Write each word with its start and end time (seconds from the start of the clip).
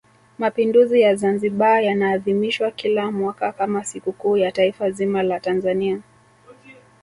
mapinduzi 0.37 1.01
ya 1.01 1.15
Zanzibar 1.15 1.83
yanaadhimishwa 1.83 2.71
kila 2.71 3.11
mwaka 3.11 3.51
kama 3.51 3.83
sikukuu 3.83 4.37
ya 4.37 4.51
taifa 4.51 4.91
zima 4.91 5.23
la 5.23 5.39
Tanzania 5.39 6.01